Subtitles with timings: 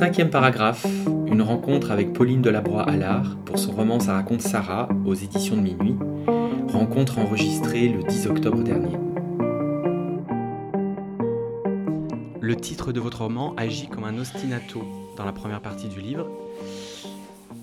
[0.00, 0.86] Cinquième paragraphe,
[1.26, 5.94] une rencontre avec Pauline Delabroix-Allard pour son roman Ça raconte Sarah aux éditions de Minuit,
[6.72, 8.96] rencontre enregistrée le 10 octobre dernier.
[12.40, 14.82] Le titre de votre roman agit comme un ostinato
[15.18, 16.30] dans la première partie du livre.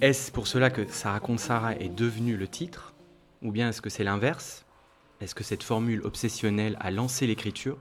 [0.02, 2.94] Est-ce pour cela que Ça raconte Sarah est devenu le titre?
[3.42, 4.64] Ou bien est-ce que c'est l'inverse?
[5.22, 7.80] Est-ce que cette formule obsessionnelle a lancé l'écriture?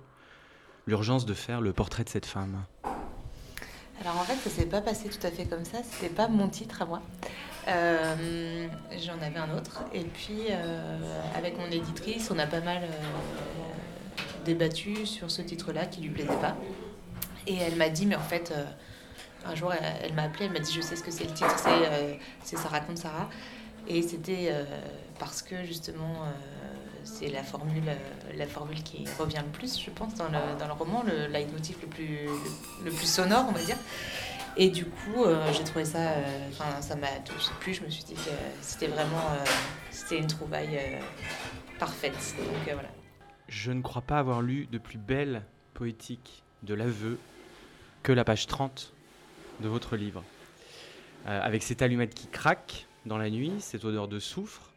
[0.87, 2.65] L'urgence de faire le portrait de cette femme?
[4.01, 5.79] Alors en fait, ça s'est pas passé tout à fait comme ça.
[5.83, 7.03] C'était pas mon titre à moi.
[7.69, 8.69] Euh,
[9.05, 9.85] j'en avais un autre.
[9.93, 12.89] Et puis, euh, avec mon éditrice, on a pas mal euh,
[14.45, 16.57] débattu sur ce titre-là qui lui plaisait pas.
[17.47, 18.53] Et elle m'a dit, mais en fait,
[19.45, 21.57] un jour, elle, m'a appelé, elle m'a dit, je sais ce que c'est le titre,
[22.43, 23.29] c'est Ça raconte Sarah.
[23.89, 24.53] Et c'était
[25.19, 26.25] parce que justement
[27.07, 27.85] c'est la formule,
[28.35, 31.79] la formule qui revient le plus, je pense, dans le, dans le roman, le leitmotiv
[31.81, 32.27] le plus,
[32.85, 33.77] le, plus sonore, on va dire.
[34.57, 37.75] Et du coup, euh, j'ai trouvé ça, euh, enfin, ça m'a touché plus.
[37.75, 39.45] Je me suis dit que c'était vraiment, euh,
[39.91, 40.79] c'était une trouvaille
[41.79, 42.35] parfaite.
[42.39, 42.89] Donc voilà.
[43.49, 45.43] Je ne crois pas avoir lu de plus belle
[45.75, 47.19] poétique de l'aveu
[48.03, 48.93] que la page 30
[49.61, 50.23] de votre livre.
[51.27, 54.76] avec cette allumette qui craque dans la nuit, cette odeur de soufre, euh,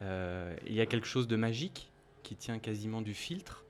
[0.00, 1.90] il y a quelque chose de magique
[2.22, 3.64] qui tient quasiment du filtre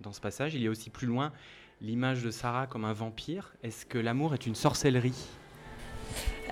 [0.00, 0.54] dans ce passage.
[0.54, 1.32] Il y a aussi plus loin
[1.80, 3.52] l'image de Sarah comme un vampire.
[3.62, 5.26] Est-ce que l'amour est une sorcellerie?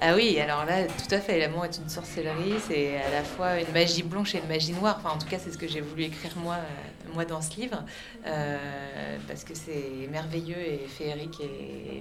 [0.01, 3.59] Ah oui, alors là, tout à fait, l'amour est une sorcellerie, c'est à la fois
[3.59, 4.97] une magie blanche et une magie noire.
[4.99, 7.59] Enfin, en tout cas, c'est ce que j'ai voulu écrire moi, euh, moi dans ce
[7.59, 7.83] livre,
[8.27, 12.01] euh, parce que c'est merveilleux et féerique et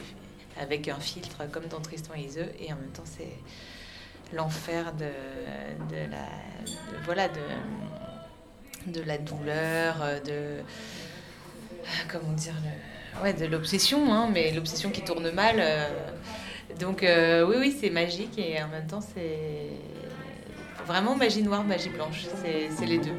[0.59, 3.38] avec un filtre comme dans Tristan et Iseux, et en même temps, c'est
[4.34, 5.06] l'enfer de,
[6.09, 6.28] la,
[7.06, 7.28] voilà,
[8.88, 9.95] de, la douleur,
[10.26, 10.62] de.
[12.12, 15.58] Comment dire le, ouais, de l'obsession, hein, mais l'obsession qui tourne mal.
[15.59, 15.88] Euh.
[16.80, 19.70] donc, euh, oui, oui, c'est magique et en même temps, c'est
[20.86, 22.25] vraiment magie noire, magie blanche.
[22.42, 23.16] C'est les deux.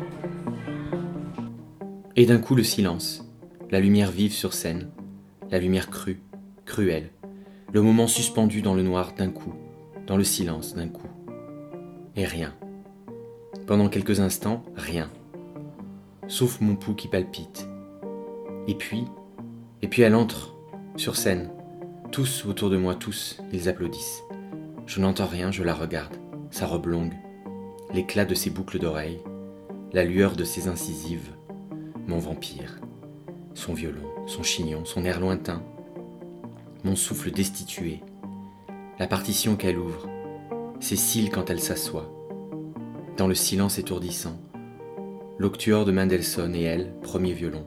[2.17, 3.23] Et d'un coup, le silence.
[3.71, 4.91] La lumière vive sur scène.
[5.50, 6.21] La lumière crue,
[6.65, 7.11] cruelle.
[7.73, 9.55] Le moment suspendu dans le noir d'un coup
[10.06, 11.09] dans le silence d'un coup.
[12.17, 12.55] Et rien.
[13.67, 15.11] Pendant quelques instants, rien.
[16.28, 17.69] Sauf mon pouls qui palpite.
[18.69, 19.05] Et puis,
[19.83, 20.55] et puis elle entre,
[20.97, 21.50] sur scène.
[22.12, 24.22] Tous autour de moi, tous, ils applaudissent.
[24.87, 26.17] Je n'entends rien, je la regarde.
[26.50, 27.15] Sa robe longue,
[27.93, 29.21] l'éclat de ses boucles d'oreilles,
[29.93, 31.33] la lueur de ses incisives,
[32.06, 32.78] mon vampire,
[33.55, 35.62] son violon, son chignon, son air lointain,
[36.84, 38.00] mon souffle destitué,
[38.99, 40.09] la partition qu'elle ouvre,
[40.81, 42.11] ses cils quand elle s'assoit.
[43.19, 44.41] Dans le silence étourdissant,
[45.39, 47.67] l'octuor de Mendelssohn et elle, premier violon.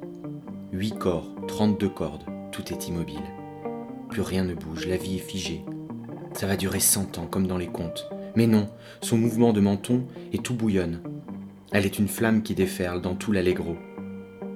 [0.72, 3.22] Huit corps, trente-deux cordes, tout est immobile.
[4.10, 5.64] Plus rien ne bouge, la vie est figée.
[6.34, 8.10] Ça va durer cent ans, comme dans les contes.
[8.36, 8.68] Mais non,
[9.02, 11.02] son mouvement de menton est tout bouillonne.
[11.72, 13.76] Elle est une flamme qui déferle dans tout l'allegro.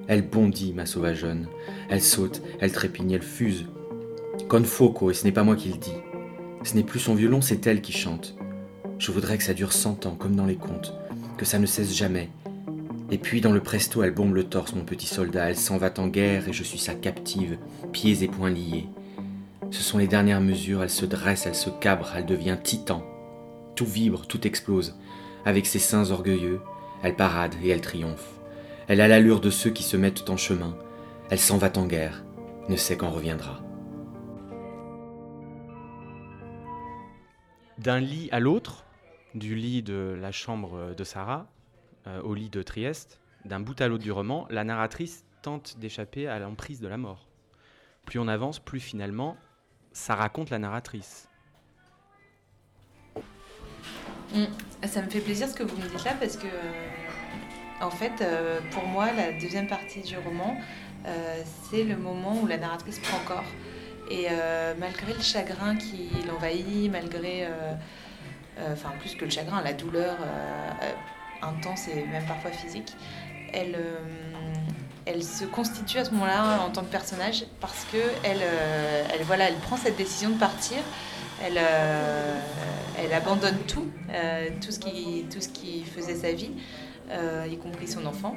[0.08, 1.46] Elle bondit, ma sauvageonne.
[1.88, 3.66] Elle saute, elle trépigne, elle fuse.
[4.48, 5.92] Con foco, et ce n'est pas moi qui le dis.
[6.64, 8.34] Ce n'est plus son violon, c'est elle qui chante.
[8.98, 10.94] Je voudrais que ça dure cent ans, comme dans les contes,
[11.36, 12.30] que ça ne cesse jamais.
[13.10, 15.92] Et puis dans le presto, elle bombe le torse, mon petit soldat, elle s'en va
[15.98, 17.58] en guerre et je suis sa captive,
[17.92, 18.86] pieds et poings liés.
[19.70, 23.04] Ce sont les dernières mesures, elle se dresse, elle se cabre, elle devient titan.
[23.76, 24.96] Tout vibre, tout explose.
[25.44, 26.60] Avec ses seins orgueilleux,
[27.02, 28.40] elle parade et elle triomphe.
[28.88, 30.74] Elle a l'allure de ceux qui se mettent en chemin.
[31.28, 32.24] Elle s'en va en guerre,
[32.70, 33.60] ne sait quand reviendra.
[37.84, 38.86] D'un lit à l'autre,
[39.34, 41.46] du lit de la chambre de Sarah
[42.06, 46.26] euh, au lit de Trieste, d'un bout à l'autre du roman, la narratrice tente d'échapper
[46.26, 47.28] à l'emprise de la mort.
[48.06, 49.36] Plus on avance, plus finalement,
[49.92, 51.28] ça raconte la narratrice.
[54.32, 54.44] Mm.
[54.86, 58.22] Ça me fait plaisir ce que vous me dites là parce que, euh, en fait,
[58.22, 60.56] euh, pour moi, la deuxième partie du roman,
[61.68, 63.44] c'est le moment où la narratrice prend corps.
[64.10, 67.72] Et euh, malgré le chagrin qui l'envahit, malgré, euh,
[68.58, 70.16] euh, enfin plus que le chagrin, la douleur
[71.42, 72.92] intense et même parfois physique,
[73.52, 73.78] elle,
[75.06, 78.42] elle se constitue à ce moment-là en tant que personnage parce que elle,
[79.12, 80.78] elle, voilà, elle prend cette décision de partir.
[81.42, 81.60] Elle,
[82.98, 83.90] elle abandonne tout,
[84.60, 86.52] tout, ce qui, tout ce qui faisait sa vie,
[87.50, 88.36] y compris son enfant,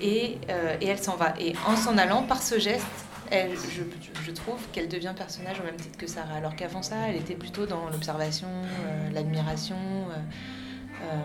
[0.00, 0.38] et,
[0.80, 1.34] et elle s'en va.
[1.38, 2.86] Et en s'en allant, par ce geste,
[3.32, 6.34] je, trouve qu'elle devient personnage au même titre que Sarah.
[6.34, 9.76] Alors qu'avant ça, elle était plutôt dans l'observation, euh, l'admiration.
[9.76, 10.16] Euh,
[11.02, 11.16] euh,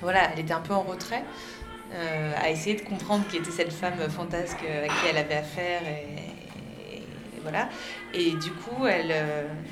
[0.00, 1.24] voilà, elle était un peu en retrait,
[2.36, 5.82] à essayer de comprendre qui était cette femme fantasque à qui elle avait affaire.
[5.82, 7.02] Et,
[7.42, 7.68] voilà.
[8.12, 9.14] Et du coup, elle,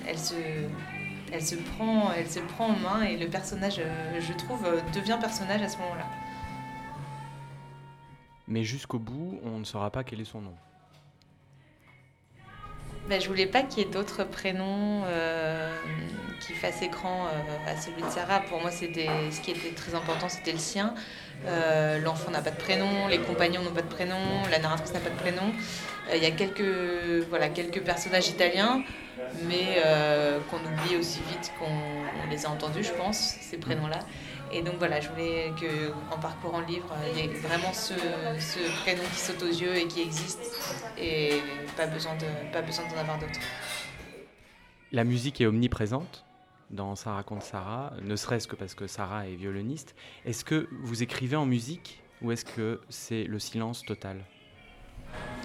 [0.06, 0.34] elle se
[1.34, 3.80] elle se prend, elle se prend en main et le personnage,
[4.20, 6.06] je trouve, devient personnage à ce moment-là.
[8.52, 10.52] Mais jusqu'au bout, on ne saura pas quel est son nom.
[13.08, 15.75] Ben, je voulais pas qu'il y ait d'autres prénoms euh,
[16.38, 18.40] qui fassent écran euh, à celui de Sarah.
[18.40, 18.84] Pour moi, ce
[19.40, 20.93] qui était très important, c'était le sien.
[21.46, 24.20] Euh, l'enfant n'a pas de prénom, les compagnons n'ont pas de prénom,
[24.50, 25.55] la narratrice n'a pas de prénom.
[26.14, 28.82] Il y a quelques, voilà, quelques personnages italiens,
[29.48, 29.82] mais
[30.50, 34.00] qu'on oublie aussi vite qu'on les a entendus, je pense, ces prénoms-là.
[34.52, 37.94] Et donc voilà, je voulais qu'en parcourant le livre, il y ait vraiment ce,
[38.82, 40.40] prénom qui saute aux yeux et qui existe,
[40.99, 41.40] et
[41.76, 43.40] pas besoin de d'en avoir d'autres.
[44.93, 46.25] La musique est omniprésente
[46.70, 49.94] dans Ça raconte Sarah, ne serait-ce que parce que Sarah est violoniste.
[50.26, 54.22] Est-ce que vous écrivez en musique ou est-ce que c'est le silence total?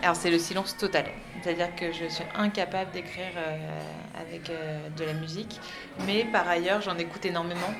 [0.03, 1.06] Alors c'est le silence total,
[1.42, 3.80] c'est-à-dire que je suis incapable d'écrire euh,
[4.15, 5.60] avec euh, de la musique,
[6.06, 7.74] mais par ailleurs j'en écoute énormément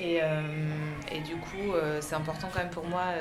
[0.00, 0.42] et, euh,
[1.12, 3.14] et, du coup, euh, c'est important quand même pour moi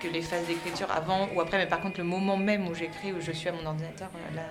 [0.00, 3.12] que les phases d'écriture avant ou après, mais par contre, le moment même où j'écris,
[3.12, 4.42] où je suis à mon ordinateur, euh, là,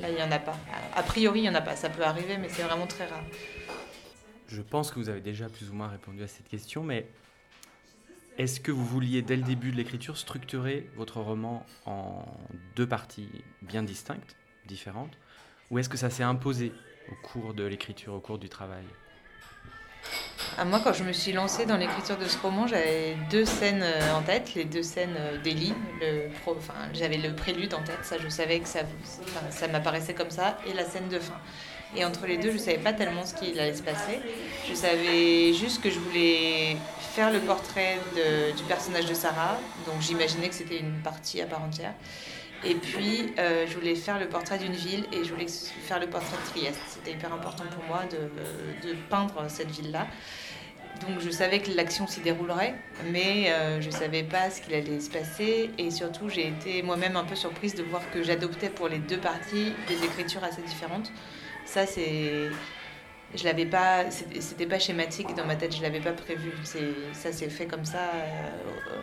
[0.00, 0.56] là il n'y en a pas.
[0.94, 1.76] A priori, il n'y en a pas.
[1.76, 3.24] Ça peut arriver, mais c'est vraiment très rare.
[4.48, 7.06] Je pense que vous avez déjà plus ou moins répondu à cette question, mais
[8.38, 12.24] est-ce que vous vouliez, dès le début de l'écriture, structurer votre roman en
[12.76, 13.28] deux parties
[13.62, 14.36] bien distinctes,
[14.66, 15.16] différentes,
[15.70, 16.72] ou est-ce que ça s'est imposé
[17.10, 18.84] au cours de l'écriture, au cours du travail?
[20.56, 23.82] Ah, moi, quand je me suis lancée dans l'écriture de ce roman, j'avais deux scènes
[23.82, 25.74] euh, en tête, les deux scènes euh, d'Elie.
[26.46, 28.80] Enfin, j'avais le prélude en tête, ça, je savais que ça,
[29.50, 31.40] ça m'apparaissait comme ça, et la scène de fin.
[31.96, 34.20] Et entre les deux, je ne savais pas tellement ce qu'il allait se passer.
[34.68, 36.76] Je savais juste que je voulais
[37.14, 37.98] faire le portrait
[38.56, 41.94] du personnage de Sarah, donc j'imaginais que c'était une partie à part entière.
[42.64, 46.06] Et puis, euh, je voulais faire le portrait d'une ville et je voulais faire le
[46.06, 46.80] portrait de Trieste.
[46.88, 50.06] C'était hyper important pour moi de, peindre cette ville-là.
[51.00, 52.74] Donc je savais que l'action s'y déroulerait,
[53.10, 55.70] mais euh, je ne savais pas ce qu'il allait se passer.
[55.76, 59.18] Et surtout, j'ai été moi-même un peu surprise de voir que j'adoptais pour les deux
[59.18, 61.10] parties des écritures assez différentes.
[61.66, 62.48] Ça, c'est.
[63.34, 64.10] Je l'avais pas.
[64.10, 66.52] C'était pas schématique dans ma tête, je l'avais pas prévu.
[67.12, 69.02] Ça s'est fait comme ça euh,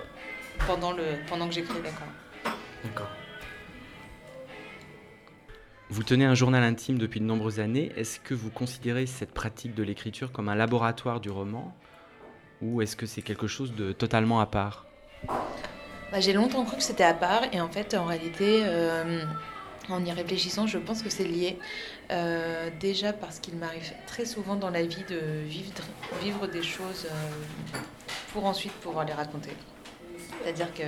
[0.65, 1.91] pendant, le, pendant que j'écrivais.
[2.83, 3.09] D'accord.
[5.91, 7.91] Vous tenez un journal intime depuis de nombreuses années.
[7.97, 11.75] Est-ce que vous considérez cette pratique de l'écriture comme un laboratoire du roman
[12.61, 14.85] ou est-ce que c'est quelque chose de totalement à part?
[15.27, 19.21] Bah, J'ai longtemps cru que c'était à part et en fait en réalité euh,
[19.89, 21.59] en y réfléchissant je pense que c'est lié.
[22.09, 25.73] Euh, déjà parce qu'il m'arrive très souvent dans la vie de vivre,
[26.23, 27.77] vivre des choses euh,
[28.31, 29.51] pour ensuite pouvoir les raconter.
[30.41, 30.83] C'est-à-dire que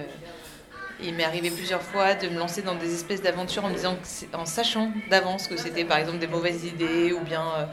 [1.01, 3.71] il m'est arrivé plusieurs fois de me lancer dans des espèces d'aventures en
[4.37, 7.65] en sachant d'avance que c'était par exemple des mauvaises idées ou bien euh,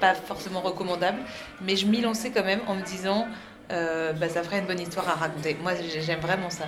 [0.00, 1.20] pas forcément recommandables,
[1.60, 3.28] mais je m'y lançais quand même en me disant,
[3.70, 5.56] euh, bah, ça ferait une bonne histoire à raconter.
[5.62, 6.66] Moi, j'aime vraiment ça.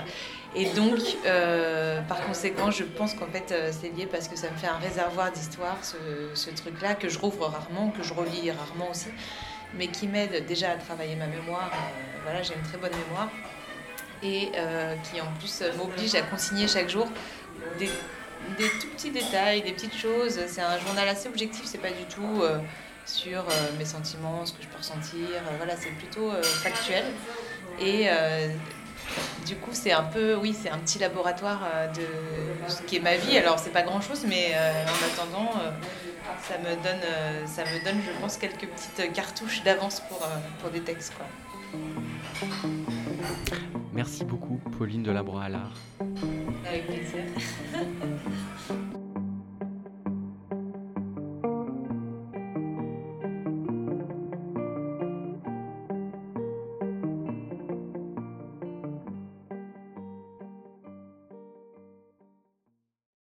[0.55, 4.57] Et donc, euh, par conséquent, je pense qu'en fait, c'est lié parce que ça me
[4.57, 5.97] fait un réservoir d'histoire, ce,
[6.35, 9.09] ce truc-là, que je rouvre rarement, que je relis rarement aussi,
[9.75, 11.73] mais qui m'aide déjà à travailler ma mémoire.
[12.23, 13.31] voilà, j'ai une très bonne mémoire
[14.23, 17.09] et euh, qui en plus m'oblige à consigner chaque jour
[17.79, 17.91] des,
[18.59, 20.39] des, tout petits détails, des petites choses.
[20.47, 22.59] C'est un journal assez objectif, c'est pas du tout euh,
[23.05, 25.27] sur euh, mes sentiments, ce que je peux ressentir.
[25.57, 27.05] voilà, c'est plutôt factuel.
[27.81, 28.07] Et
[29.47, 31.63] du coup, c'est un peu, oui, c'est un petit laboratoire
[31.97, 33.37] de ce qui est ma vie.
[33.39, 35.53] Alors, c'est pas grand chose, mais en attendant,
[36.49, 40.21] ça me donne, ça me donne, je pense, quelques petites cartouches d'avance pour,
[40.61, 41.27] pour des textes, quoi.
[44.03, 45.23] Merci beaucoup, Pauline de la
[46.67, 47.23] Avec plaisir.